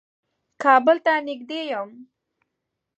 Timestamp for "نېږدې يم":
1.25-1.89